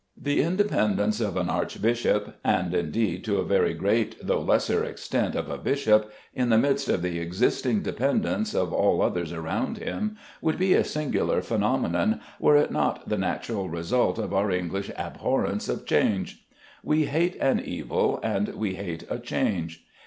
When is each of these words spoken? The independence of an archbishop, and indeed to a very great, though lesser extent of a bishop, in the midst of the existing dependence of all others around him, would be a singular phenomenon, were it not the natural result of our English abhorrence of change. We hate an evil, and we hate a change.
The 0.19 0.41
independence 0.41 1.19
of 1.19 1.37
an 1.37 1.47
archbishop, 1.47 2.37
and 2.43 2.73
indeed 2.73 3.23
to 3.25 3.37
a 3.37 3.45
very 3.45 3.75
great, 3.75 4.15
though 4.19 4.41
lesser 4.41 4.83
extent 4.83 5.35
of 5.35 5.47
a 5.47 5.59
bishop, 5.59 6.11
in 6.33 6.49
the 6.49 6.57
midst 6.57 6.89
of 6.89 7.03
the 7.03 7.19
existing 7.19 7.83
dependence 7.83 8.55
of 8.55 8.73
all 8.73 9.03
others 9.03 9.31
around 9.31 9.77
him, 9.77 10.17
would 10.41 10.57
be 10.57 10.73
a 10.73 10.83
singular 10.83 11.43
phenomenon, 11.43 12.19
were 12.39 12.57
it 12.57 12.71
not 12.71 13.09
the 13.09 13.17
natural 13.19 13.69
result 13.69 14.17
of 14.17 14.33
our 14.33 14.49
English 14.49 14.89
abhorrence 14.97 15.69
of 15.69 15.85
change. 15.85 16.47
We 16.83 17.05
hate 17.05 17.35
an 17.35 17.59
evil, 17.59 18.19
and 18.23 18.55
we 18.55 18.73
hate 18.73 19.03
a 19.07 19.19
change. 19.19 19.85